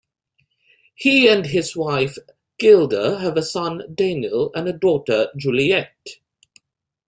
[0.95, 2.17] He and his wife
[2.57, 5.93] Gilda have a son, Daniel, and a daughter, Juliet.